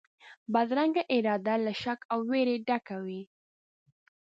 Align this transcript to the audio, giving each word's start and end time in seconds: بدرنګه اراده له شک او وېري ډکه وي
بدرنګه 0.53 1.03
اراده 1.15 1.55
له 1.65 1.73
شک 1.83 1.99
او 2.13 2.19
وېري 2.29 2.55
ډکه 2.67 2.97
وي 3.05 3.21